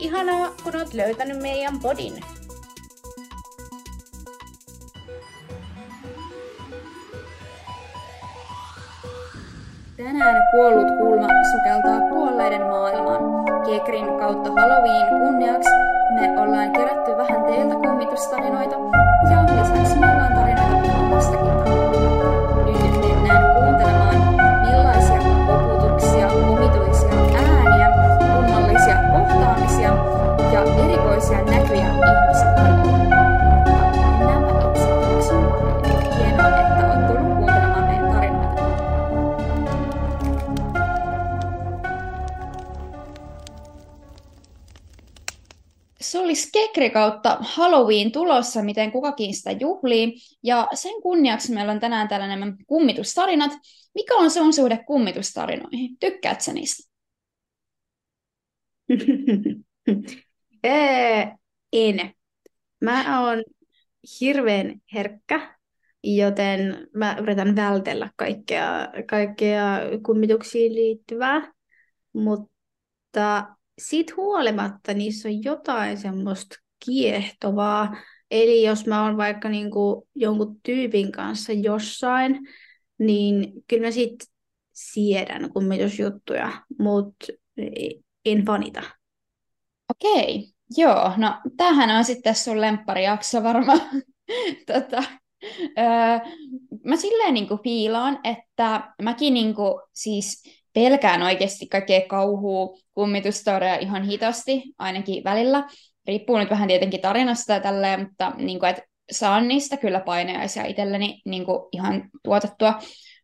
[0.00, 2.12] Ihanaa, kun oot löytänyt meidän podin.
[9.96, 13.22] Tänään kuollut kulma sukeltaa kuolleiden maailmaan.
[13.66, 15.70] Kekrin kautta Halloween kunniaksi
[16.14, 17.89] me ollaan kerätty vähän teiltä
[46.90, 50.14] kautta Halloween tulossa, miten kukakin sitä juhlii.
[50.42, 53.52] Ja sen kunniaksi meillä on tänään tällainen kummitustarinat.
[53.94, 55.96] Mikä on sun suhde kummitustarinoihin?
[56.00, 56.90] Tykkäätkö sä niistä?
[61.72, 62.14] En.
[62.80, 63.44] Mä oon
[64.20, 65.58] hirveän herkkä,
[66.04, 71.52] joten mä yritän vältellä kaikkea, kaikkea kummituksiin liittyvää.
[72.12, 73.46] Mutta
[73.78, 77.96] siitä huolimatta niissä on jotain semmoista kiehtovaa.
[78.30, 82.38] Eli jos mä oon vaikka niinku jonkun tyypin kanssa jossain,
[82.98, 84.14] niin kyllä mä sit
[84.72, 87.26] siedän kummitusjuttuja, mutta
[88.24, 88.82] en fanita.
[89.90, 91.12] Okei, joo.
[91.16, 93.80] No tämähän on sitten sun lempparijakso varmaan.
[94.72, 95.02] tota,
[95.78, 96.30] öö,
[96.84, 100.42] mä silleen niinku fiilaan, että mäkin niinku siis
[100.72, 105.68] pelkään oikeasti kaikkea kauhua, kummitustoreja ihan hitosti, ainakin välillä.
[106.06, 110.64] Riippuu nyt vähän tietenkin tarinasta ja tälleen, mutta niin kuin, että saan niistä kyllä painajaisia
[110.64, 112.78] itselleni niin kuin ihan tuotettua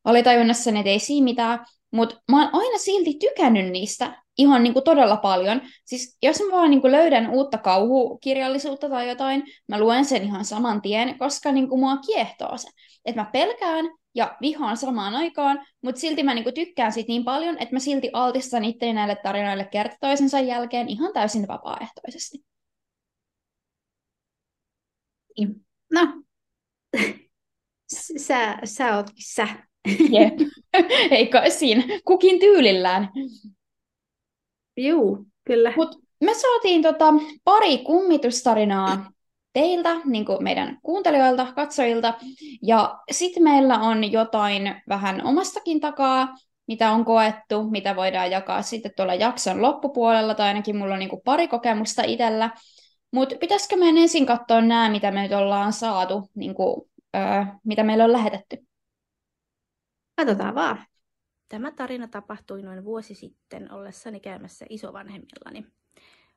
[0.04, 1.66] alitajunnassa, että ei siinä mitään.
[1.90, 5.62] Mutta mä oon aina silti tykännyt niistä ihan niin kuin todella paljon.
[5.84, 10.44] Siis jos mä vaan niin kuin löydän uutta kauhukirjallisuutta tai jotain, mä luen sen ihan
[10.44, 12.68] saman tien, koska niin kuin mua kiehtoo se.
[13.04, 17.56] Että mä pelkään ja vihaan samaan aikaan, mutta silti mä niinku tykkään siitä niin paljon,
[17.58, 22.38] että mä silti altistan itseäni näille tarinoille kerta toisensa jälkeen ihan täysin vapaaehtoisesti.
[25.92, 26.22] No,
[28.18, 29.48] sä, sä ootkin sä.
[30.10, 30.34] Jep.
[31.10, 31.82] Ei kai siinä.
[32.04, 33.08] Kukin tyylillään.
[34.76, 35.72] Juu, kyllä.
[35.76, 37.14] Mut me saatiin tota
[37.44, 39.10] pari kummitustarinaa
[39.52, 42.14] teiltä, niin kuin meidän kuuntelijoilta, katsojilta.
[42.62, 46.34] Ja sitten meillä on jotain vähän omastakin takaa,
[46.68, 51.08] mitä on koettu, mitä voidaan jakaa sitten tuolla jakson loppupuolella, tai ainakin mulla on niin
[51.08, 52.50] kuin pari kokemusta itsellä.
[53.12, 57.84] Mutta pitäisikö meidän ensin katsoa nämä, mitä me nyt ollaan saatu, niin kuin, öö, mitä
[57.84, 58.66] meille on lähetetty?
[60.16, 60.84] Katsotaan vaan.
[61.48, 65.66] Tämä tarina tapahtui noin vuosi sitten ollessani käymässä isovanhemmillani.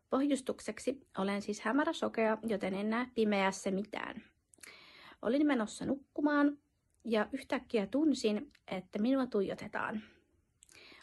[0.10, 4.24] Pohjustukseksi olen siis hämäräsokea, joten en näe pimeässä mitään.
[5.22, 6.58] Olin menossa nukkumaan
[7.06, 10.02] ja yhtäkkiä tunsin, että minua tuijotetaan.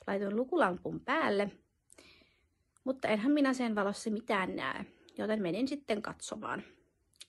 [0.06, 1.50] Laitoin lukulampun päälle,
[2.84, 4.87] mutta enhän minä sen valossa mitään näe,
[5.19, 6.62] joten menin sitten katsomaan.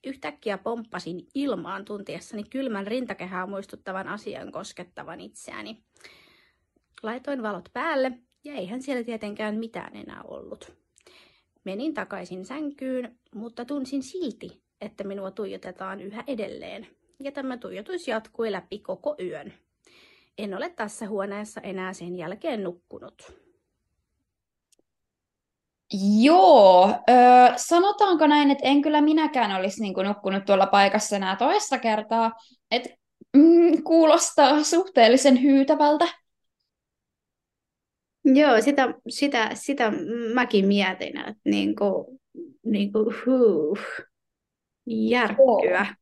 [0.04, 5.84] Yhtäkkiä pomppasin ilmaan tuntiessani kylmän rintakehää muistuttavan asian koskettavan itseäni.
[7.04, 8.12] Laitoin valot päälle
[8.44, 10.74] ja eihän siellä tietenkään mitään enää ollut.
[11.64, 16.88] Menin takaisin sänkyyn, mutta tunsin silti, että minua tuijotetaan yhä edelleen.
[17.24, 19.54] Ja tämä tuijotus jatkui läpi koko yön.
[20.38, 23.47] En ole tässä huoneessa enää sen jälkeen nukkunut.
[26.22, 31.36] Joo, öö, sanotaanko näin, että en kyllä minäkään olisi niin kuin, nukkunut tuolla paikassa enää
[31.36, 32.32] toista kertaa.
[32.72, 32.84] Et,
[33.38, 36.06] mm, kuulostaa suhteellisen hyytävältä.
[38.26, 39.92] Joo, sitä, sitä, sitä
[40.34, 42.20] mäkin mietin, että niin kuin,
[42.66, 43.80] niin kuin, huh,
[44.88, 45.96] järkkyä.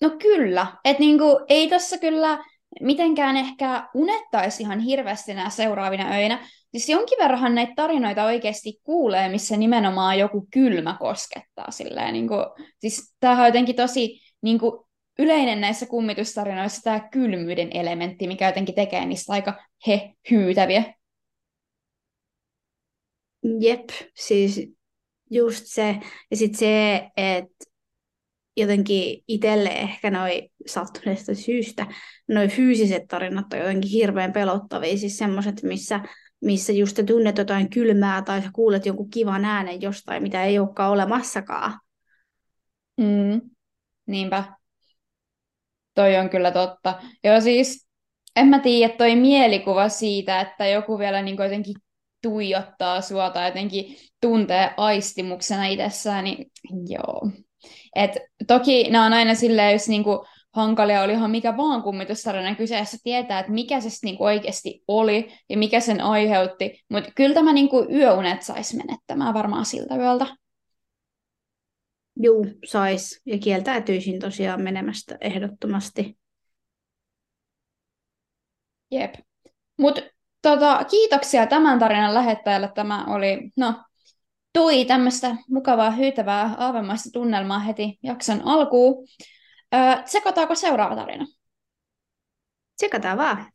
[0.00, 2.44] No kyllä, että niinku, ei tässä kyllä
[2.80, 6.46] mitenkään ehkä unettaisi ihan hirveästi nämä seuraavina öinä.
[6.72, 11.70] Siis jonkin verran näitä tarinoita oikeasti kuulee, missä nimenomaan joku kylmä koskettaa.
[11.70, 12.44] Silleen, niin kuin,
[12.78, 14.84] siis tämähän on jotenkin tosi niin kuin,
[15.18, 20.94] yleinen näissä kummitustarinoissa tämä kylmyyden elementti, mikä jotenkin tekee niistä aika he hyytäviä.
[23.60, 24.68] Jep, siis
[25.30, 25.96] just se.
[26.30, 27.64] Ja sitten se, että
[28.56, 31.86] jotenkin itselle ehkä noi sattuneesta syystä,
[32.28, 36.00] noi fyysiset tarinat on jotenkin hirveän pelottavia, siis semmoiset, missä,
[36.40, 40.90] missä just tunnet jotain kylmää tai sä kuulet jonkun kivan äänen jostain, mitä ei olekaan
[40.90, 41.80] olemassakaan.
[42.96, 43.40] Mm.
[44.06, 44.44] Niinpä.
[45.94, 47.02] Toi on kyllä totta.
[47.24, 47.86] Joo siis,
[48.36, 51.74] en mä tiedä, toi mielikuva siitä, että joku vielä niin jotenkin
[52.22, 56.50] tuijottaa sua tai jotenkin tuntee aistimuksena itsessään, niin
[56.88, 57.30] joo.
[57.96, 58.10] Et
[58.46, 63.38] toki nämä on aina silleen, jos niinku hankalia oli ihan mikä vaan kummitustarina kyseessä, tietää,
[63.40, 66.84] että mikä se niinku oikeasti oli ja mikä sen aiheutti.
[66.88, 70.26] Mutta kyllä tämä niinku yöunet saisi menettämään varmaan siltä yöltä.
[72.16, 73.20] Joo, sais.
[73.26, 76.18] Ja kieltäytyisin tosiaan menemästä ehdottomasti.
[78.90, 79.14] Jep.
[79.78, 80.02] Mutta
[80.42, 82.70] tota, kiitoksia tämän tarinan lähettäjälle.
[82.74, 83.74] Tämä oli, no,
[84.54, 89.08] toi tämmöistä mukavaa, hyytävää, aavemaista tunnelmaa heti jakson alkuun.
[89.74, 91.26] Öö, tsekataanko seuraava tarina?
[92.76, 93.46] Tsekataan vaan.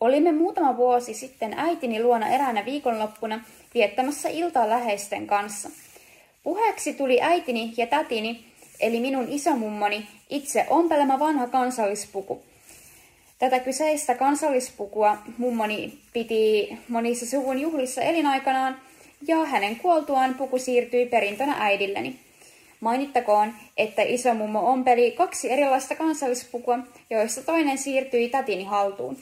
[0.00, 3.44] Olimme muutama vuosi sitten äitini luona eräänä viikonloppuna
[3.74, 5.70] viettämässä iltaa läheisten kanssa.
[6.42, 8.44] Puheeksi tuli äitini ja tätini,
[8.80, 12.42] eli minun isomummoni, itse ompelema vanha kansallispuku.
[13.38, 18.80] Tätä kyseistä kansallispukua mummoni piti monissa suvun juhlissa elinaikanaan–
[19.28, 22.20] ja hänen kuoltuaan puku siirtyi perintönä äidilleni.
[22.80, 26.78] Mainittakoon, että isomummo ompeli kaksi erilaista kansallispukua,
[27.10, 29.16] joista toinen siirtyi tätini haltuun.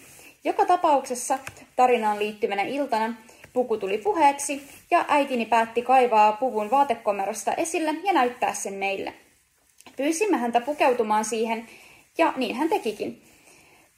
[0.44, 1.38] Joka tapauksessa
[1.76, 3.14] tarinaan liittyvänä iltana
[3.52, 9.14] puku tuli puheeksi ja äitini päätti kaivaa puvun vaatekomerosta esille ja näyttää sen meille.
[9.96, 11.68] Pyysimme häntä pukeutumaan siihen
[12.18, 13.22] ja niin hän tekikin.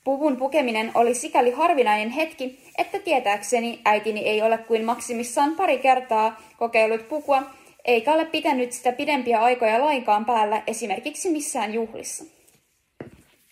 [0.05, 6.41] Puvun pukeminen oli sikäli harvinainen hetki, että tietääkseni äitini ei ole kuin maksimissaan pari kertaa
[6.58, 7.43] kokeillut pukua,
[7.85, 12.25] eikä ole pitänyt sitä pidempiä aikoja lainkaan päällä esimerkiksi missään juhlissa.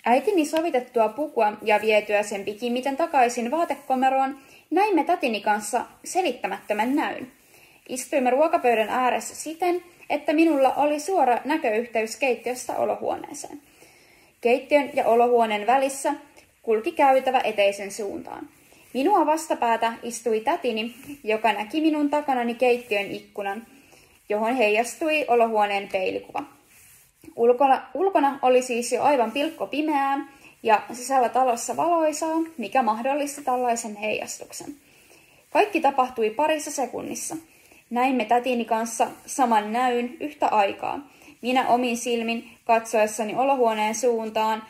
[0.04, 4.38] Äitini sovitettua pukua ja vietyä sen pikimiten takaisin vaatekomeroon,
[4.70, 7.32] näimme tätini kanssa selittämättömän näyn.
[7.88, 13.60] Istuimme ruokapöydän ääressä siten, että minulla oli suora näköyhteys keittiöstä olohuoneeseen.
[14.40, 16.14] Keittiön ja olohuoneen välissä
[16.62, 18.48] kulki käytävä eteisen suuntaan.
[18.94, 20.94] Minua vastapäätä istui tätini,
[21.24, 23.66] joka näki minun takanani keittiön ikkunan,
[24.28, 26.44] johon heijastui olohuoneen peilikuva.
[27.36, 30.28] Ulkona, ulkona oli siis jo aivan pilkko pimeää
[30.62, 34.76] ja sisällä talossa valoisaa, mikä mahdollisti tällaisen heijastuksen.
[35.50, 37.36] Kaikki tapahtui parissa sekunnissa.
[37.90, 40.98] Näimme tätini kanssa saman näyn yhtä aikaa.
[41.42, 44.62] Minä omin silmin katsoessani olohuoneen suuntaan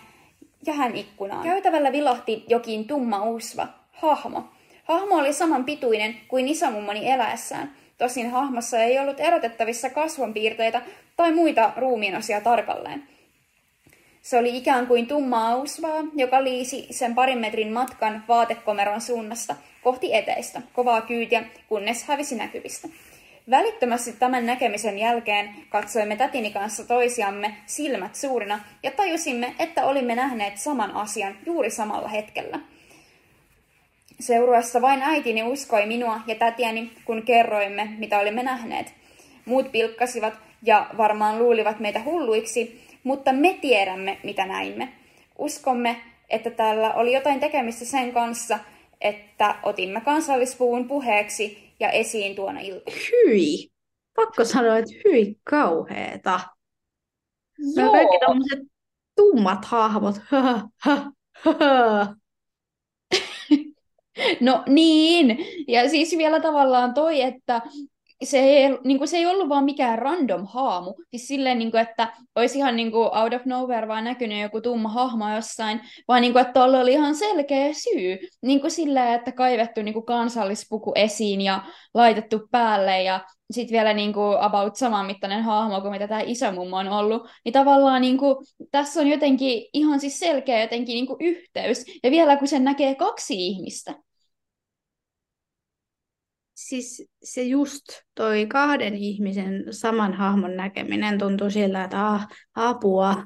[0.67, 1.43] ja hän ikkunaan.
[1.43, 4.45] Käytävällä vilahti jokin tumma usva, hahmo.
[4.85, 7.73] Hahmo oli saman pituinen kuin isomummoni eläessään.
[7.99, 10.83] Tosin hahmossa ei ollut erotettavissa kasvonpiirteitä
[11.17, 13.09] tai muita ruumiinosia tarkalleen.
[14.23, 20.15] Se oli ikään kuin tummaa usvaa, joka liisi sen parin metrin matkan vaatekomeron suunnasta kohti
[20.15, 22.89] eteistä, kovaa kyytiä, kunnes hävisi näkyvistä.
[23.51, 30.59] Välittömästi tämän näkemisen jälkeen katsoimme tätini kanssa toisiamme silmät suurina ja tajusimme, että olimme nähneet
[30.59, 32.61] saman asian juuri samalla hetkellä.
[34.21, 38.95] Seuruessa vain äitini uskoi minua ja tätiäni, kun kerroimme, mitä olimme nähneet.
[39.45, 44.89] Muut pilkkasivat ja varmaan luulivat meitä hulluiksi, mutta me tiedämme, mitä näimme.
[45.39, 45.97] Uskomme,
[46.31, 48.59] että täällä oli jotain tekemistä sen kanssa,
[49.01, 52.97] että otimme kansallispuvun puheeksi ja esiin tuona iltana.
[52.97, 53.71] Hyi!
[54.17, 56.41] Pakko sanoa, että hyi kauheeta.
[57.77, 57.93] Joo.
[57.93, 58.59] kaikki tämmöiset
[59.17, 60.15] tummat hahmot.
[64.41, 67.63] no niin, ja siis vielä tavallaan toi, että
[68.25, 70.95] se ei, niin kuin, se ei ollut vaan mikään random haamu.
[71.11, 74.61] Siis silleen, niin kuin, että olisi ihan niin kuin, out of nowhere vaan näkynyt joku
[74.61, 78.19] tumma hahmo jossain, vaan niin kuin, että tuolla oli ihan selkeä syy.
[78.43, 81.63] Niin kuin silleen, että kaivettu niin kuin, kansallispuku esiin ja
[81.95, 83.21] laitettu päälle ja
[83.51, 87.29] sitten vielä niin kuin, about saman mittainen hahmo kuin mitä tämä isämummo on ollut.
[87.45, 88.37] Niin tavallaan niin kuin,
[88.71, 91.85] tässä on jotenkin ihan siis selkeä jotenkin niin kuin, yhteys.
[92.03, 93.95] Ja vielä kun sen näkee kaksi ihmistä,
[96.59, 97.83] siis se just
[98.15, 103.25] toi kahden ihmisen saman hahmon näkeminen tuntuu sillä, että ah, apua.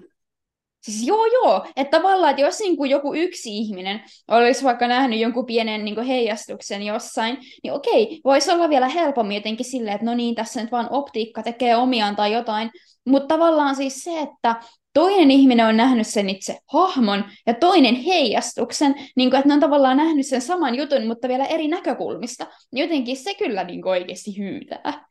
[0.83, 1.67] Siis joo, joo.
[1.77, 5.95] Että tavallaan, että jos niin kuin joku yksi ihminen olisi vaikka nähnyt jonkun pienen niin
[5.95, 10.63] kuin heijastuksen jossain, niin okei, voisi olla vielä helpommin jotenkin silleen, että no niin, tässä
[10.63, 12.71] nyt vaan optiikka tekee omiaan tai jotain.
[13.07, 14.57] Mutta tavallaan siis se, että
[14.93, 19.61] toinen ihminen on nähnyt sen itse hahmon ja toinen heijastuksen, niin kuin, että ne on
[19.61, 22.47] tavallaan nähnyt sen saman jutun, mutta vielä eri näkökulmista.
[22.73, 25.07] Jotenkin se kyllä niin kuin oikeasti hyytää.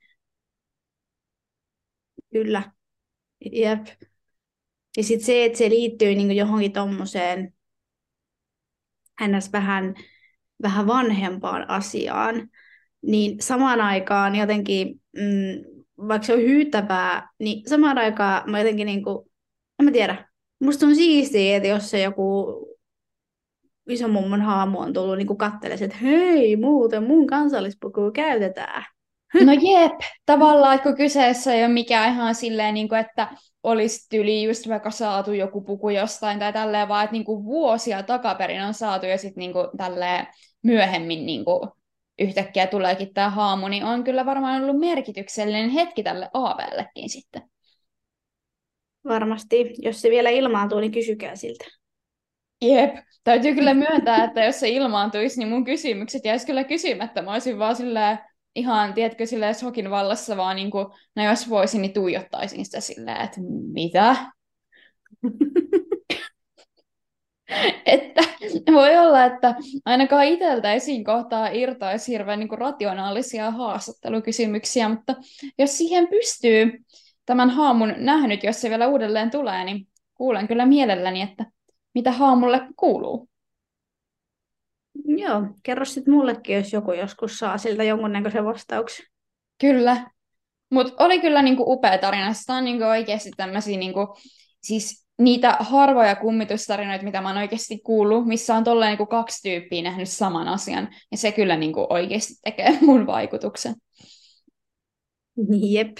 [2.33, 2.71] Kyllä.
[3.51, 3.87] Jep.
[4.97, 7.53] Ja sitten se, että se liittyy niin johonkin tuommoiseen
[9.27, 9.51] ns.
[9.53, 9.95] vähän,
[10.61, 12.49] vähän vanhempaan asiaan,
[13.01, 19.03] niin samaan aikaan jotenkin, mm, vaikka se on hyytävää, niin samaan aikaan mä jotenkin, niin
[19.03, 19.30] kuin,
[19.81, 20.25] en mä tiedä,
[20.59, 22.55] musta on siistiä, että jos se joku
[23.89, 28.85] isomummon haamu on tullut niin kattelemaan, että hei, muuten mun kansallispukua käytetään.
[29.45, 33.27] No jep, tavallaan, että kun kyseessä ei ole mikään ihan silleen, niin kuin, että
[33.63, 38.03] olisi tyli just vaikka saatu joku puku jostain tai tälleen, vaan että niin kuin vuosia
[38.03, 40.27] takaperin on saatu ja sitten niin kuin tälleen
[40.63, 41.69] myöhemmin niin kuin
[42.19, 47.50] yhtäkkiä tuleekin tämä haamu, niin on kyllä varmaan ollut merkityksellinen hetki tälle aaveellekin sitten.
[49.05, 49.73] Varmasti.
[49.77, 51.65] Jos se vielä ilmaantuu, niin kysykää siltä.
[52.61, 52.95] Jep.
[53.23, 57.21] Täytyy kyllä myöntää, että jos se ilmaantuisi, niin mun kysymykset jäisi kyllä kysymättä.
[57.21, 58.19] Mä olisin vaan silleen,
[58.55, 63.21] ihan, tiedätkö, silleen shokin vallassa vaan niin kuin, no jos voisin, niin tuijottaisin sitä silleen,
[63.21, 63.41] että
[63.73, 64.15] mitä?
[67.85, 68.21] että
[68.71, 69.55] voi olla, että
[69.85, 75.15] ainakaan itseltä esiin kohtaa irtoisi hirveän niin kuin rationaalisia haastattelukysymyksiä, mutta
[75.57, 76.71] jos siihen pystyy
[77.25, 81.45] tämän haamun nähnyt, jos se vielä uudelleen tulee, niin kuulen kyllä mielelläni, että
[81.93, 83.29] mitä haamulle kuuluu.
[85.05, 89.05] Joo, kerro sitten mullekin, jos joku joskus saa siltä jonkunnäköisen vastauksen.
[89.61, 90.11] Kyllä.
[90.71, 92.33] Mutta oli kyllä niinku upea tarina.
[92.33, 94.17] Sitä on niinku oikeasti tämmöisiä, niinku,
[94.61, 99.81] siis niitä harvoja kummitustarinoita, mitä mä oon oikeasti kuullut, missä on tolleen niinku kaksi tyyppiä
[99.81, 100.89] nähnyt saman asian.
[101.11, 103.75] Ja se kyllä niinku oikeasti tekee mun vaikutuksen.
[105.69, 105.97] Jep.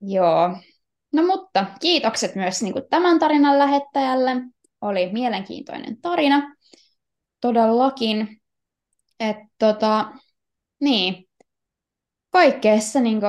[0.00, 0.56] Joo.
[1.12, 4.30] No mutta kiitokset myös niin kuin tämän tarinan lähettäjälle.
[4.80, 6.56] Oli mielenkiintoinen tarina.
[7.40, 8.40] Todellakin.
[9.20, 10.12] Että tota,
[10.80, 11.28] niin,
[12.30, 13.20] kaikkeessa niin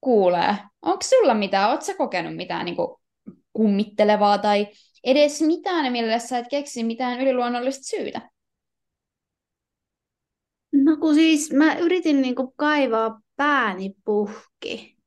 [0.00, 0.56] kuulee.
[0.82, 2.76] Onko sulla mitään, sä kokenut mitään niin
[3.52, 4.66] kummittelevaa tai
[5.04, 8.30] edes mitään, millä sä et keksi mitään yliluonnollista syytä?
[10.72, 14.99] No kun siis mä yritin niin kaivaa pääni puhki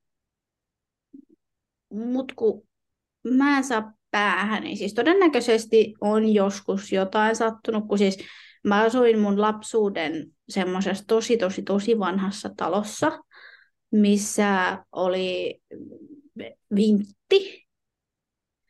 [1.93, 2.67] mutta kun
[3.23, 8.17] mä en saa päähän, niin siis todennäköisesti on joskus jotain sattunut, kun siis
[8.63, 13.19] mä asuin mun lapsuuden semmoisessa tosi, tosi, tosi vanhassa talossa,
[13.91, 15.61] missä oli
[16.75, 17.63] vintti.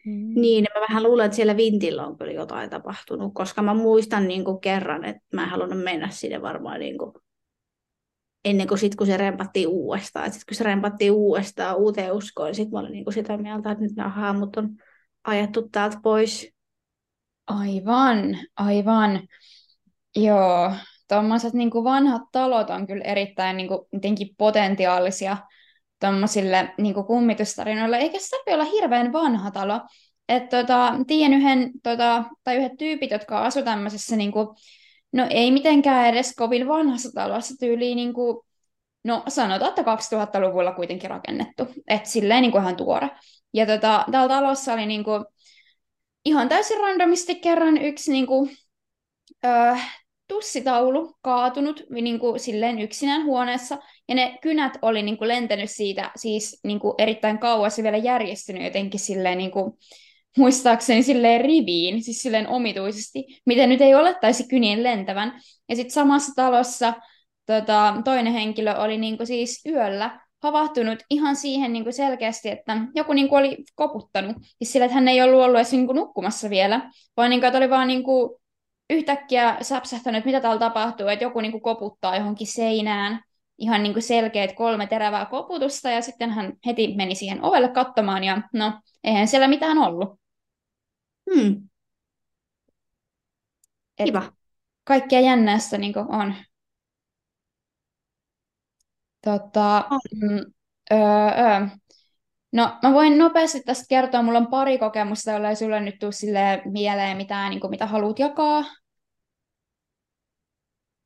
[0.05, 0.41] Hmm.
[0.41, 4.43] Niin, mä vähän luulen, että siellä vintillä on kyllä jotain tapahtunut, koska mä muistan niin
[4.43, 7.13] kuin kerran, että mä en halunnut mennä sinne varmaan niin kuin
[8.45, 10.31] ennen kuin sitten kun se rempattiin uudestaan.
[10.31, 13.83] Sitten kun se rempattiin uudestaan uuteen uskoon, niin sitten mä olin niinku sitä mieltä, että
[13.83, 14.69] nyt nämä haamut on
[15.23, 16.53] ajettu täältä pois.
[17.47, 19.27] Aivan, aivan.
[20.15, 20.71] Joo,
[21.07, 23.87] tuommoiset niin vanhat talot on kyllä erittäin niin kuin,
[24.37, 25.37] potentiaalisia
[25.99, 29.81] tuommoisille niin kummitustarinoille, eikä se tarvitse olla hirveän vanha talo.
[30.29, 34.47] Et, tota, tiedän yhden, tota, tai yhdet tyypit, jotka asuivat tämmöisessä niin kuin,
[35.13, 38.45] No ei mitenkään edes kovin vanhassa talossa tyyliin, niin kuin,
[39.03, 43.09] no sanotaan, että 2000-luvulla kuitenkin rakennettu, että silleen niin kuin ihan tuore.
[43.53, 45.25] Ja tota, täällä talossa oli niin kuin,
[46.25, 48.49] ihan täysin randomisti kerran yksi niin kuin,
[49.45, 49.77] ö,
[50.27, 53.77] tussitaulu kaatunut niin kuin, silleen yksinään huoneessa,
[54.09, 57.97] ja ne kynät oli niin kuin, lentänyt siitä siis niin kuin, erittäin kauas ja vielä
[57.97, 59.73] järjestynyt jotenkin silleen niin kuin,
[60.37, 65.41] muistaakseni silleen riviin, siis silleen omituisesti, miten nyt ei olettaisi kynien lentävän.
[65.69, 66.93] Ja sitten samassa talossa
[67.45, 73.35] tota, toinen henkilö oli niinku siis yöllä havahtunut ihan siihen niinku selkeästi, että joku niinku
[73.35, 74.35] oli koputtanut.
[74.41, 77.69] Siis sillä, että hän ei ollut ollut edes niinku nukkumassa vielä, vaan niinku, että oli
[77.69, 78.41] vaan niinku
[78.89, 83.21] yhtäkkiä säpsähtänyt, että mitä täällä tapahtuu, että joku niinku koputtaa johonkin seinään.
[83.57, 88.41] Ihan niinku selkeät kolme terävää koputusta ja sitten hän heti meni siihen ovelle katsomaan ja
[88.53, 88.73] no,
[89.03, 90.22] eihän siellä mitään ollut.
[91.29, 91.67] Hmm.
[93.99, 94.33] Et Kiva.
[94.83, 96.33] Kaikkea jännässä niin on.
[99.21, 99.85] Tota,
[100.21, 100.37] mm,
[100.91, 100.97] öö,
[101.37, 101.67] öö.
[102.53, 104.21] No, mä voin nopeasti tästä kertoa.
[104.23, 108.19] Mulla on pari kokemusta, joilla ei sulle nyt tule mieleen mitään, niin kuin, mitä haluat
[108.19, 108.63] jakaa.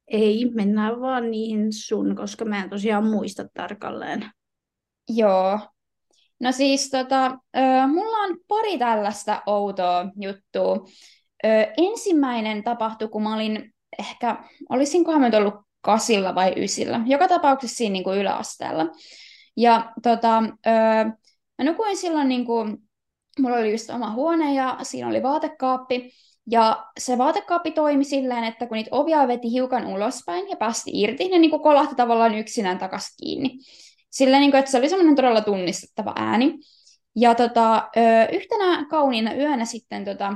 [0.08, 4.32] Ei, mennään vaan niihin sun, koska mä en tosiaan muista tarkalleen.
[5.10, 5.60] Joo.
[6.40, 7.38] No siis tota,
[7.88, 10.86] mulla on pari tällaista outoa juttua.
[11.78, 17.02] Ensimmäinen tapahtui, kun mä olin ehkä, olisinkohan mä ollut kasilla vai ysillä.
[17.06, 18.86] Joka tapauksessa siinä niin kuin yläasteella.
[19.58, 20.44] Ja tota,
[21.58, 22.78] mä nukuin silloin, niin kuin,
[23.40, 26.12] mulla oli just oma huone ja siinä oli vaatekaappi.
[26.52, 31.30] Ja se vaatekaappi toimi silleen, että kun niitä ovia veti hiukan ulospäin ja päästi irti,
[31.30, 33.60] ne niin kuin kolahti tavallaan yksinään takaisin kiinni.
[34.18, 36.54] Silleen, niin kuin, että se oli semmoinen todella tunnistettava ääni.
[37.16, 37.90] Ja tota,
[38.32, 40.36] yhtenä kauniina yönä sitten tota,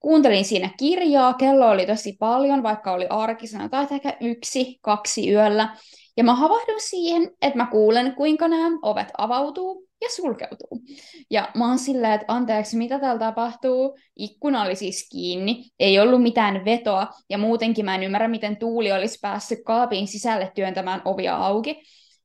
[0.00, 5.76] kuuntelin siinä kirjaa, kello oli tosi paljon, vaikka oli arkisena tai ehkä yksi, kaksi yöllä.
[6.16, 10.80] Ja mä havahdun siihen, että mä kuulen, kuinka nämä ovet avautuu ja sulkeutuu.
[11.30, 13.98] Ja mä oon silleen, että anteeksi, mitä täällä tapahtuu?
[14.16, 18.92] Ikkuna oli siis kiinni, ei ollut mitään vetoa, ja muutenkin mä en ymmärrä, miten tuuli
[18.92, 21.82] olisi päässyt kaapin sisälle työntämään ovia auki.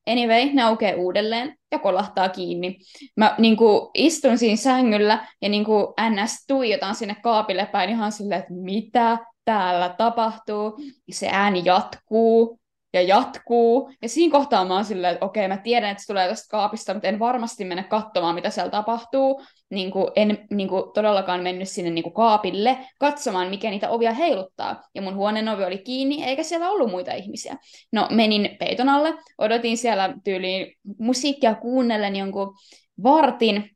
[0.08, 2.78] Anyway, ne aukeaa uudelleen ja kolahtaa kiinni.
[3.18, 6.46] Mä niin kuin, istun siinä sängyllä ja niin kuin, ns.
[6.48, 10.80] tuijotan sinne kaapille päin ihan silleen, että mitä täällä tapahtuu.
[11.12, 12.61] Se ääni jatkuu
[12.94, 13.92] ja jatkuu.
[14.02, 16.94] Ja siinä kohtaa mä oon silleen, että okei, mä tiedän, että se tulee tästä kaapista,
[16.94, 19.42] mutta en varmasti mene katsomaan, mitä siellä tapahtuu.
[19.70, 24.12] Niin kuin en niin kuin todellakaan mennyt sinne niin kuin kaapille katsomaan, mikä niitä ovia
[24.12, 24.84] heiluttaa.
[24.96, 27.58] Ja mun huoneen ovi oli kiinni, eikä siellä ollut muita ihmisiä.
[27.92, 32.56] No, menin peiton alle, odotin siellä tyyliin musiikkia kuunnellen jonkun
[33.04, 33.70] vartin,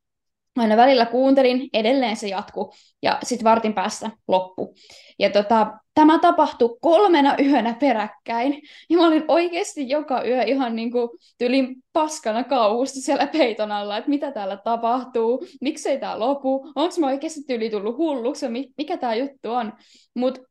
[0.57, 4.75] aina välillä kuuntelin, edelleen se jatku ja sitten vartin päästä loppu.
[5.19, 10.91] Ja tota, tämä tapahtui kolmena yönä peräkkäin, ja mä olin oikeasti joka yö ihan niin
[10.91, 16.95] kuin tylin paskana kauhusta siellä peiton alla, että mitä täällä tapahtuu, miksei tämä lopu, onko
[16.99, 18.45] mä oikeasti tyli tullut hulluksi,
[18.77, 19.73] mikä tämä juttu on.
[20.15, 20.41] Mutta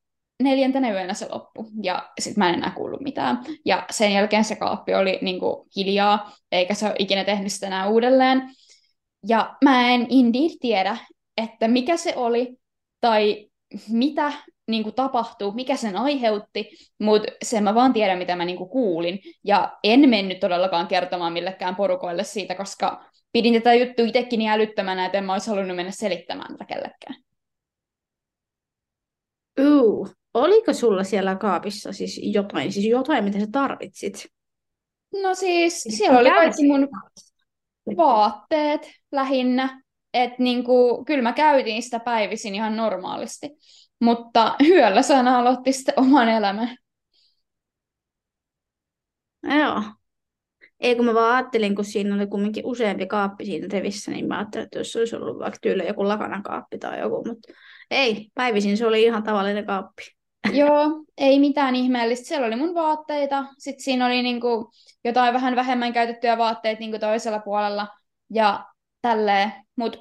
[0.43, 3.45] neljäntenä yönä se loppu, ja sitten mä en enää kuullut mitään.
[3.65, 7.67] Ja sen jälkeen se kaappi oli niin kuin hiljaa, eikä se ole ikinä tehnyt sitä
[7.67, 8.51] enää uudelleen.
[9.29, 10.97] Ja mä en indeed tiedä,
[11.37, 12.57] että mikä se oli,
[13.01, 13.49] tai
[13.89, 14.33] mitä
[14.69, 18.71] niin kuin tapahtui, mikä sen aiheutti, mutta sen mä vaan tiedän, mitä mä niin kuin
[18.71, 19.19] kuulin.
[19.45, 25.07] Ja en mennyt todellakaan kertomaan millekään porukoille siitä, koska pidin tätä juttua itsekin niin älyttömänä,
[25.07, 27.17] että en mä olisi halunnut mennä selittämään tätä kellekään.
[29.61, 34.27] Uh, oliko sulla siellä kaapissa siis jotain, siis jotain, mitä sä tarvitsit?
[35.23, 36.89] No siis, siis siellä oli kaikki mun
[37.97, 39.83] vaatteet lähinnä.
[40.15, 43.51] Että niinku, kyllä mä käytin sitä päivisin ihan normaalisti.
[44.01, 46.77] Mutta hyöllä sana aloitti sitten oman elämän.
[49.43, 49.83] Joo.
[50.81, 54.39] Ei kun mä vaan ajattelin, kun siinä oli kumminkin useampi kaappi siinä revissä, niin mä
[54.39, 57.53] ajattelin, että jos olisi ollut vaikka tyyli joku lakanan kaappi tai joku, mutta
[57.91, 60.03] ei, päivisin se oli ihan tavallinen kaappi.
[60.53, 62.27] Joo, ei mitään ihmeellistä.
[62.29, 64.71] Siellä oli mun vaatteita, sitten siinä oli niinku
[65.05, 67.89] jotain vähän vähemmän käytettyjä vaatteita niinku toisella puolella
[68.31, 68.65] ja
[69.09, 69.53] tälleen.
[69.77, 69.99] Mutta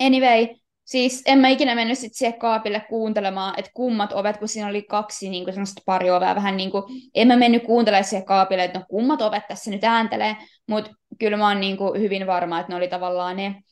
[0.00, 0.46] anyway,
[0.84, 4.82] Siis en mä ikinä mennyt sit siihen kaapille kuuntelemaan, että kummat ovet, kun siinä oli
[4.82, 5.54] kaksi niin kuin
[5.86, 6.82] pari ovea, vähän niin kuin,
[7.14, 10.36] en mä mennyt kuuntelemaan siihen kaapille, että no kummat ovet tässä nyt ääntelee,
[10.68, 13.62] mutta kyllä mä oon niin kuin hyvin varma, että ne oli tavallaan ne,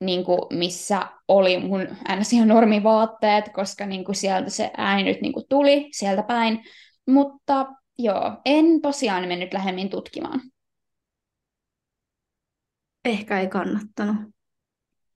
[0.00, 1.88] niin kuin, missä oli mun
[2.20, 2.32] ns.
[2.32, 6.64] ihan normivaatteet, koska niin kuin sieltä se ääni nyt niin kuin tuli sieltä päin,
[7.06, 7.66] mutta
[7.98, 10.40] joo, en tosiaan mennyt lähemmin tutkimaan.
[13.06, 14.16] Ehkä ei kannattanut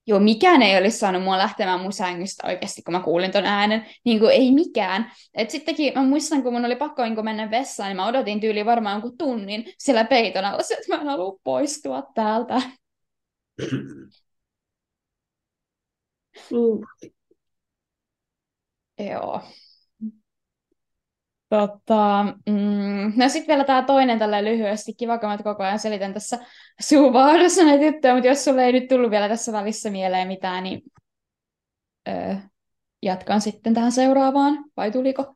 [0.07, 3.85] joo, mikään ei olisi saanut mua lähtemään mun sängystä oikeasti, kun mä kuulin ton äänen.
[4.05, 5.11] Niin kuin ei mikään.
[5.33, 8.65] Et sittenkin mä muistan, kun mun oli pakko niin mennä vessaan, niin mä odotin tyyli
[8.65, 12.61] varmaan jonkun tunnin siellä peiton alla, että mä en halua poistua täältä.
[16.51, 16.85] Uh.
[18.99, 19.41] Joo.
[21.51, 24.93] Tota, mm, no sitten vielä tämä toinen tällä lyhyesti.
[24.93, 26.39] Kiva, kun mä koko ajan selitän tässä
[26.81, 30.81] suuvahdossa näitä juttuja, mutta jos sulle ei nyt tullut vielä tässä välissä mieleen mitään, niin
[32.07, 32.35] öö,
[33.03, 35.35] jatkan sitten tähän seuraavaan, vai tuliko?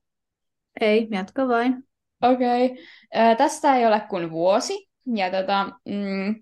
[0.81, 1.83] Ei, jatka vain.
[2.21, 2.65] Okei.
[2.65, 3.35] Okay.
[3.37, 6.35] tästä ei ole kuin vuosi, ja tota, mm,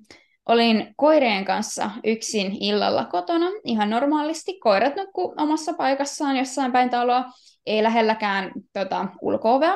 [0.45, 4.59] olin koireen kanssa yksin illalla kotona, ihan normaalisti.
[4.59, 7.23] Koirat nukkuu omassa paikassaan jossain päin taloa,
[7.65, 9.75] ei lähelläkään tota, ulkoovea,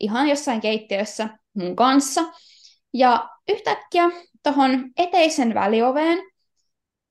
[0.00, 2.24] ihan jossain keittiössä mun kanssa.
[2.94, 4.10] Ja yhtäkkiä
[4.42, 6.18] tuohon eteisen välioveen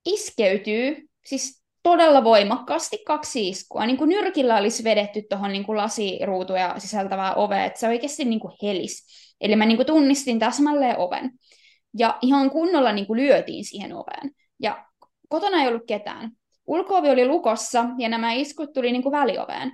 [0.06, 3.86] iskeytyy, siis todella voimakkaasti kaksi iskua.
[3.86, 8.54] Niin kuin nyrkillä olisi vedetty tuohon niin lasiruutuja sisältävää ovea, että se oikeasti niin kuin
[8.64, 9.06] helis.
[9.42, 11.32] Eli mä niin kuin tunnistin täsmälleen oven.
[11.98, 14.32] Ja ihan kunnolla niin kuin lyötiin siihen oveen.
[14.60, 14.86] Ja
[15.30, 16.32] kotona ei ollut ketään.
[16.68, 19.72] Ulkoovi oli lukossa ja nämä iskut tuli niin kuin välioveen.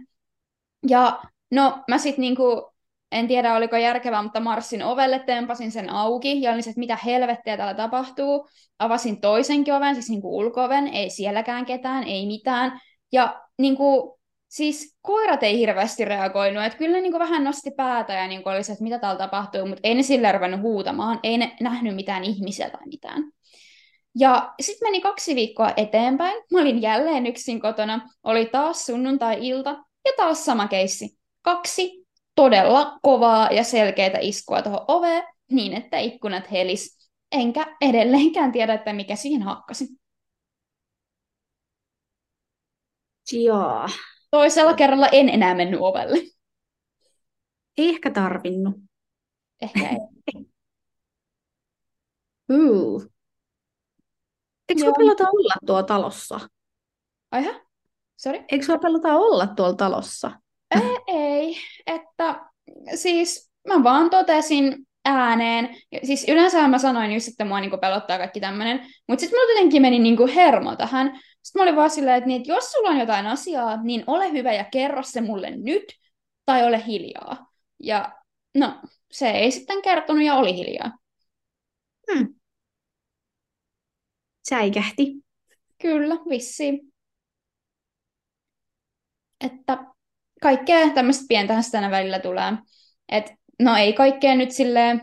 [0.88, 2.72] Ja no mä sitten niinku,
[3.12, 7.58] en tiedä oliko järkevää, mutta marssin ovelle, tempasin sen auki ja olin että mitä helvettiä
[7.58, 8.50] täällä tapahtuu.
[8.80, 12.80] Avasin toisenkin oven, siis niinku ulkooven, ei sielläkään ketään, ei mitään.
[13.12, 14.20] Ja niinku,
[14.52, 18.64] siis koirat ei hirveästi reagoinut, että kyllä ne niinku vähän nosti päätä ja niinku oli
[18.64, 22.24] se, että mitä täällä tapahtuu, mutta ei ne sillä ruvennut huutamaan, ei ne nähnyt mitään
[22.24, 23.24] ihmisiä tai mitään.
[24.20, 26.44] Ja sitten meni kaksi viikkoa eteenpäin.
[26.52, 28.10] Mä olin jälleen yksin kotona.
[28.24, 29.70] Oli taas sunnuntai-ilta.
[30.06, 31.18] Ja taas sama keissi.
[31.42, 37.10] Kaksi todella kovaa ja selkeitä iskua tuohon oveen, niin että ikkunat helis.
[37.32, 39.88] enkä edelleenkään tiedä, että mikä siihen hakkasi.
[43.32, 43.88] Joo.
[44.32, 46.18] Toisella kerralla en enää mennyt ovelle.
[47.78, 48.76] Ei ehkä tarvinnut.
[49.62, 49.98] Ehkä ei.
[52.52, 53.02] Uh.
[54.70, 56.40] Eikö sua pelota olla tuolla talossa?
[57.32, 57.62] Aiha?
[58.18, 58.44] Sori?
[58.52, 60.32] Eikö sua pelota olla tuolla talossa?
[60.72, 62.46] Ei, ei, että
[62.96, 68.18] siis mä vaan totesin ääneen, ja siis yleensä mä sanoin just, että mua niinku pelottaa
[68.18, 71.20] kaikki tämmöinen, mutta sitten mulla jotenkin meni niinku hermo tähän.
[71.44, 74.32] Sitten mä olin vaan silleen, että, niin, että jos sulla on jotain asiaa, niin ole
[74.32, 75.84] hyvä ja kerro se mulle nyt,
[76.46, 77.52] tai ole hiljaa.
[77.80, 78.12] Ja
[78.56, 80.98] no, se ei sitten kertonut ja oli hiljaa.
[82.14, 82.36] Hmm.
[84.50, 85.14] Säikähti.
[85.82, 86.94] Kyllä, vissiin.
[89.42, 89.78] Että
[90.42, 92.54] kaikkea tämmöistä pientähän sitä välillä tulee.
[93.10, 95.02] Et, no ei kaikkea nyt silleen,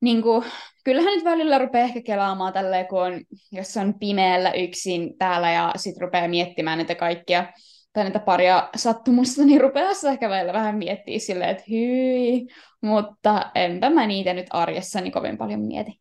[0.00, 0.44] niin kuin,
[0.84, 3.20] kyllähän nyt välillä rupeaa ehkä kelaamaan tälleen, kun on,
[3.52, 7.52] jos on pimeällä yksin täällä ja sitten rupeaa miettimään näitä kaikkia
[7.92, 12.46] tai näitä paria sattumusta, niin rupeaa se ehkä välillä vähän miettiä silleen, että hyi,
[12.82, 16.00] mutta enpä mä niitä nyt arjessani kovin paljon mieti.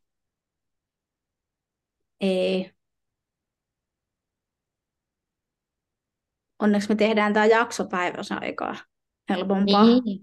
[2.21, 2.71] Ei.
[6.59, 8.75] Onneksi me tehdään tämä jakso päiväsaikaa.
[9.29, 9.85] Helpompaa.
[9.85, 10.19] Niin.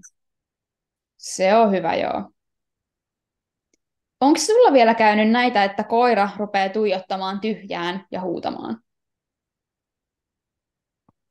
[1.17, 2.36] Se on hyvä, joo.
[4.20, 8.81] Onko sulla vielä käynyt näitä, että koira rupeaa tuijottamaan tyhjään ja huutamaan?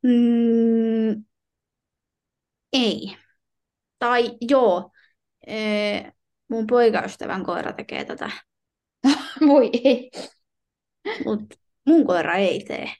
[0.03, 1.25] Mm,
[2.73, 3.17] ei.
[3.99, 4.91] Tai joo.
[5.47, 6.11] Ee,
[6.49, 8.31] mun poikaystävän koira tekee tätä,
[9.49, 10.11] Voi ei.
[11.25, 12.91] mutta mun koira ei tee.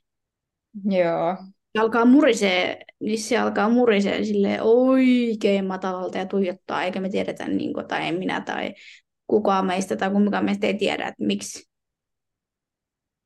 [0.86, 1.38] Joo.
[1.76, 7.48] Se alkaa murisee, niin se alkaa murisee silleen oikein matalalta ja tuijottaa, eikä me tiedetä,
[7.48, 8.74] niin kuin, tai en minä tai
[9.28, 11.70] kukaan meistä tai kumpikaan meistä ei tiedä, että miksi.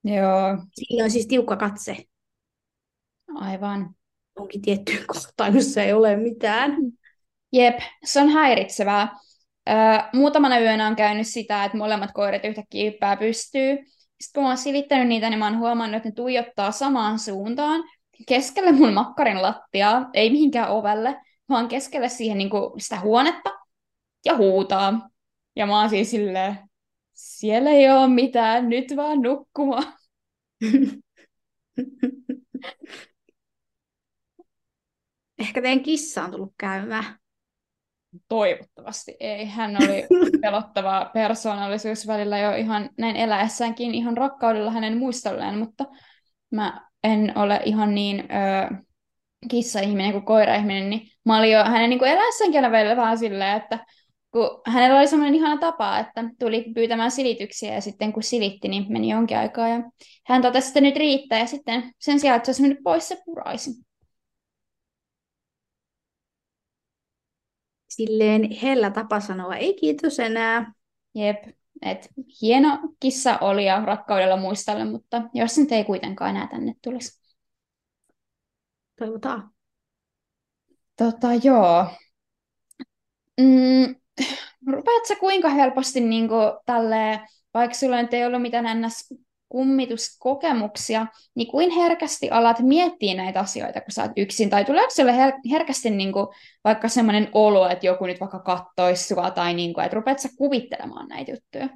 [0.04, 1.98] Joo, Sillä on siis tiukka katse
[3.36, 3.96] aivan.
[4.36, 6.72] onkin tiettyyn kohtaan, jossa ei ole mitään.
[7.54, 9.18] Jep, se on häiritsevää.
[9.70, 9.76] Öö,
[10.14, 13.78] muutamana yönä on käynyt sitä, että molemmat koirat yhtäkkiä hyppää pystyy.
[14.22, 17.84] Sitten kun mä oon silittänyt niitä, niin mä oon huomannut, että ne tuijottaa samaan suuntaan.
[18.28, 23.50] Keskelle mun makkarin lattiaa, ei mihinkään ovelle, vaan keskelle siihen niin kuin sitä huonetta
[24.26, 25.09] ja huutaa.
[25.60, 26.58] Ja mä oon siis silleen,
[27.13, 29.93] siellä ei ole mitään, nyt vaan nukkumaan.
[35.39, 37.04] Ehkä teidän kissa on tullut käymään.
[38.28, 39.45] Toivottavasti ei.
[39.45, 40.08] Hän oli
[40.41, 45.86] pelottava persoonallisuus välillä jo ihan näin eläessäänkin ihan rakkaudella hänen muistolleen, mutta
[46.52, 48.76] mä en ole ihan niin ö,
[49.50, 53.58] kissa-ihminen kuin koira-ihminen, niin mä olin jo hänen niin kuin eläessäänkin aina välillä vähän silleen,
[53.58, 53.86] että
[54.32, 58.86] kun hänellä oli semmoinen ihana tapa, että tuli pyytämään silityksiä ja sitten kun silitti, niin
[58.89, 59.84] meni jonkin aikaa ja
[60.26, 63.22] hän totesi, että nyt riittää ja sitten sen sijaan, että se olisi mennyt pois, se
[63.26, 63.72] puraisi.
[67.89, 70.74] Silleen hellä tapa sanoa, ei kiitos enää.
[71.15, 71.38] Jep,
[71.82, 72.10] et
[72.42, 77.20] hieno kissa oli ja rakkaudella muistalle, mutta jos nyt ei kuitenkaan enää tänne tulisi.
[79.00, 79.52] Toivotaan.
[80.98, 81.86] Tota, joo.
[83.42, 83.96] Mm,
[84.74, 87.20] rupeat sä kuinka helposti niin kuin, tälleen,
[87.54, 89.14] vaikka sulla nyt ei ollut mitään ns
[89.50, 95.12] kummituskokemuksia, niin kuin herkästi alat miettiä näitä asioita, kun sä oot yksin, tai tuleeko sulle
[95.12, 96.28] her- herkästi niin kuin,
[96.64, 100.30] vaikka semmoinen olo, että joku nyt vaikka kattoisi sua, tai niin kuin, että rupeat sä
[100.38, 101.70] kuvittelemaan näitä juttuja?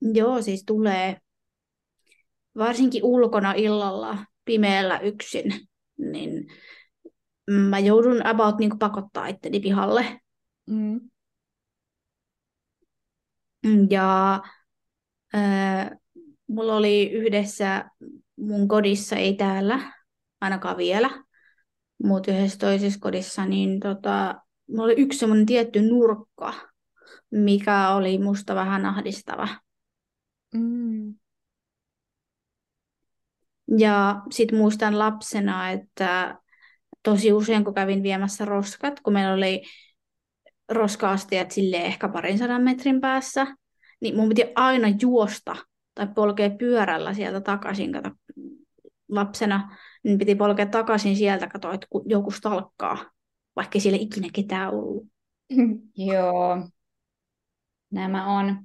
[0.00, 1.16] Joo, siis tulee
[2.58, 5.44] varsinkin ulkona illalla pimeällä yksin,
[5.98, 6.46] niin
[7.50, 10.20] mä joudun about niin pakottaa itteni pihalle.
[10.68, 11.00] Mm.
[13.90, 14.40] Ja
[15.34, 15.90] äh,
[16.46, 17.90] mulla oli yhdessä
[18.36, 19.92] mun kodissa, ei täällä
[20.40, 21.10] ainakaan vielä,
[22.04, 24.34] mutta yhdessä toisessa kodissa, niin tota,
[24.68, 26.54] mulla oli yksi semmoinen tietty nurkka,
[27.30, 29.48] mikä oli musta vähän ahdistava.
[30.54, 31.14] Mm.
[33.78, 36.38] Ja sitten muistan lapsena, että
[37.02, 39.62] tosi usein kun kävin viemässä roskat, kun meillä oli
[40.68, 43.46] roska-astiat silleen ehkä parin sadan metrin päässä,
[44.00, 45.56] niin mun piti aina juosta
[45.94, 48.10] tai polkea pyörällä sieltä takaisin, kato,
[49.08, 52.98] lapsena, niin piti polkea takaisin sieltä, kato, että joku stalkkaa,
[53.56, 55.06] vaikka siellä ikinä ketään ollut.
[56.12, 56.68] Joo,
[57.90, 58.64] nämä on,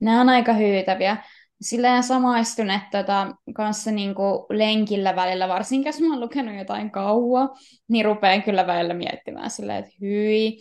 [0.00, 1.16] nämä on aika hyytäviä.
[1.60, 7.48] Silleen samaistun, että tota, kanssa niinku lenkillä välillä, varsinkin jos mä oon lukenut jotain kauaa,
[7.88, 10.58] niin rupean kyllä välillä miettimään silleen, että hyi,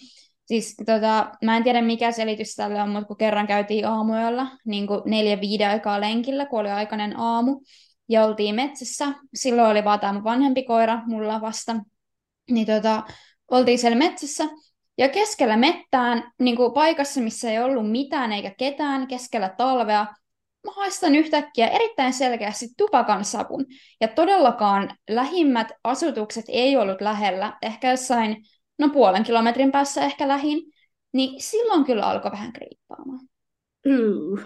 [0.49, 4.87] Siis tota, mä en tiedä mikä selitys tälle on, mutta kun kerran käytiin aamuyöllä niin
[4.87, 7.61] kuin neljä viiden aikaa lenkillä, kun oli aikainen aamu,
[8.09, 9.05] ja oltiin metsässä.
[9.33, 11.75] Silloin oli vaan tämä vanhempi koira mulla vasta.
[12.51, 13.03] Niin tota,
[13.51, 14.43] oltiin siellä metsässä,
[14.97, 20.05] ja keskellä mettään, niin kuin paikassa, missä ei ollut mitään eikä ketään, keskellä talvea,
[20.65, 23.65] mä haistan yhtäkkiä erittäin selkeästi tupakan sapun.
[24.01, 28.45] Ja todellakaan lähimmät asutukset ei ollut lähellä, ehkä jossain,
[28.79, 30.73] no puolen kilometrin päässä ehkä lähin,
[31.13, 33.27] niin silloin kyllä alkoi vähän kriippaamaan.
[33.85, 34.45] Mm.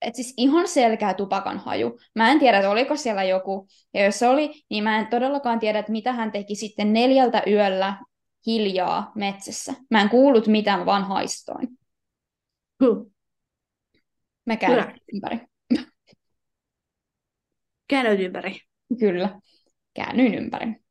[0.00, 1.98] Et siis ihan selkeä tupakan haju.
[2.14, 5.78] Mä en tiedä, että oliko siellä joku, ja jos oli, niin mä en todellakaan tiedä,
[5.78, 7.98] että mitä hän teki sitten neljältä yöllä
[8.46, 9.74] hiljaa metsässä.
[9.90, 11.68] Mä en kuullut mitään, vaan haistoin.
[12.84, 13.10] Hmm.
[14.46, 15.40] Mä käyn ympäri.
[17.88, 18.58] Käännyt ympäri.
[19.00, 19.40] Kyllä,
[19.94, 20.83] käännyin ympäri.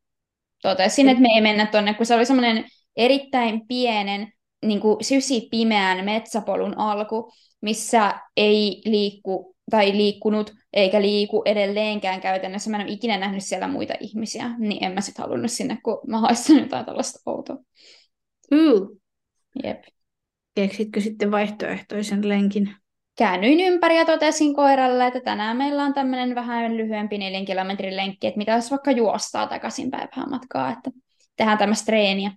[0.64, 4.34] Totesin, että me ei mennä tonne, kun se oli semmoinen erittäin pienen,
[4.66, 12.70] niin kuin sysi pimeän metsäpolun alku, missä ei liikku tai liikkunut eikä liiku edelleenkään käytännössä.
[12.70, 16.00] Mä en ole ikinä nähnyt siellä muita ihmisiä, niin en mä sitten halunnut sinne, kun
[16.08, 17.58] mä haistan jotain tällaista outoa.
[18.52, 18.88] Mm.
[19.64, 19.84] Jep.
[20.56, 22.76] Keksitkö sitten vaihtoehtoisen lenkin?
[23.18, 28.28] Käännyin ympäri ja totesin koiralle, että tänään meillä on tämmöinen vähän lyhyempi neljän kilometrin lenkki,
[28.28, 30.92] että mitä jos vaikka juostaa takaisin päivän matkaa, että
[31.36, 32.32] tehdään tämmöistä treeniä.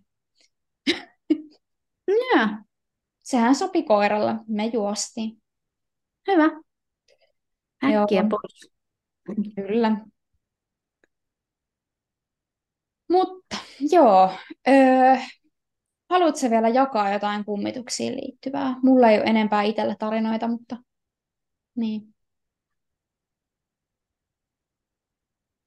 [2.35, 2.49] Ja,
[3.23, 5.43] Sehän sopi koiralle, me juostiin.
[6.29, 6.45] hyvä.
[7.85, 8.29] Äkkiä Joo.
[8.29, 8.71] pois.
[9.55, 9.97] Kyllä.
[13.09, 13.57] Mutta
[13.93, 14.31] joo,
[14.69, 15.17] öö,
[16.11, 18.77] haluatko vielä jakaa jotain kummituksiin liittyvää?
[18.83, 20.77] Mulla ei ole enempää itsellä tarinoita, mutta
[21.77, 22.15] niin.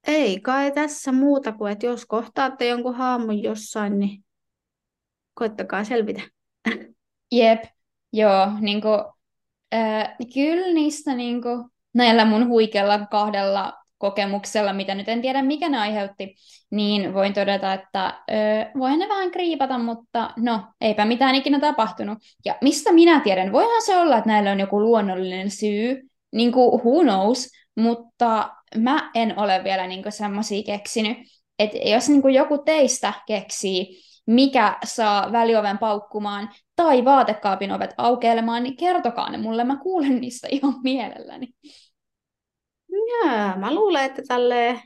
[0.06, 4.24] Ei kai tässä muuta kuin, että jos kohtaatte jonkun haamun jossain, niin
[5.34, 6.22] koittakaa selvitä.
[7.32, 7.64] Jep,
[8.12, 8.88] joo, niinku,
[9.74, 9.80] öö,
[10.34, 16.34] kyllä niistä niinku, näillä mun huikealla kahdella kokemuksella, mitä nyt en tiedä mikä ne aiheutti,
[16.70, 22.18] niin voin todeta, että öö, voihan ne vähän kriipata, mutta no, eipä mitään ikinä tapahtunut.
[22.44, 26.80] Ja mistä minä tiedän, voihan se olla, että näillä on joku luonnollinen syy, niin kuin
[26.80, 31.18] who knows, mutta mä en ole vielä niin semmoisia keksinyt,
[31.58, 38.62] että jos niin kuin joku teistä keksii, mikä saa välioven paukkumaan tai vaatekaapin ovet aukeilemaan,
[38.62, 41.48] niin kertokaa ne mulle, mä kuulen niistä ihan mielelläni.
[43.10, 44.82] Jaa, mä luulen, että tälle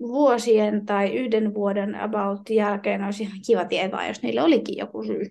[0.00, 5.26] vuosien tai yhden vuoden about jälkeen olisi ihan kiva tietää, jos niille olikin joku syy.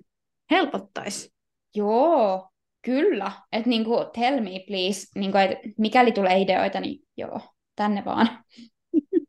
[0.52, 1.34] Helpottaisi.
[1.76, 2.50] Joo,
[2.82, 3.32] kyllä.
[3.52, 7.40] Että niinku, tell me please, niinku, et mikäli tulee ideoita, niin joo,
[7.76, 8.30] tänne vaan.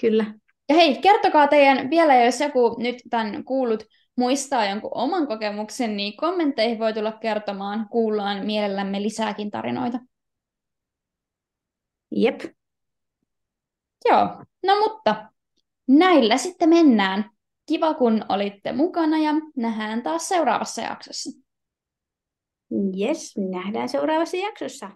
[0.00, 0.34] Kyllä.
[0.68, 3.84] Ja hei, kertokaa teidän vielä, jos joku nyt tämän kuullut
[4.16, 7.88] muistaa jonkun oman kokemuksen, niin kommentteihin voi tulla kertomaan.
[7.90, 9.98] Kuullaan mielellämme lisääkin tarinoita.
[12.16, 12.40] Jep.
[14.04, 15.28] Joo, no mutta
[15.88, 17.30] näillä sitten mennään.
[17.66, 21.30] Kiva, kun olitte mukana ja nähdään taas seuraavassa jaksossa.
[23.00, 24.90] Yes, nähdään seuraavassa jaksossa.